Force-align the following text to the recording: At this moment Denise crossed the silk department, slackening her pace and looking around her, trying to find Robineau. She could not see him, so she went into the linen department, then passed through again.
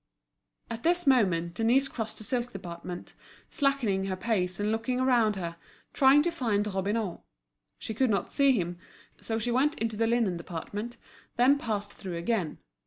At 0.71 0.81
this 0.81 1.05
moment 1.05 1.53
Denise 1.53 1.87
crossed 1.87 2.17
the 2.17 2.23
silk 2.23 2.51
department, 2.53 3.13
slackening 3.51 4.05
her 4.05 4.15
pace 4.15 4.59
and 4.59 4.71
looking 4.71 4.99
around 4.99 5.35
her, 5.35 5.57
trying 5.93 6.23
to 6.23 6.31
find 6.31 6.65
Robineau. 6.65 7.21
She 7.77 7.93
could 7.93 8.09
not 8.09 8.33
see 8.33 8.51
him, 8.53 8.79
so 9.21 9.37
she 9.37 9.51
went 9.51 9.75
into 9.77 9.97
the 9.97 10.07
linen 10.07 10.37
department, 10.37 10.97
then 11.35 11.59
passed 11.59 11.93
through 11.93 12.17
again. 12.17 12.57